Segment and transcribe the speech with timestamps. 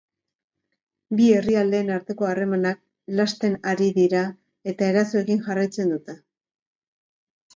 [1.17, 2.79] Bi herrialdeen arteko harremanak
[3.19, 4.23] lazten ari dira
[4.73, 6.17] eta erasoekin jarraitzen dute.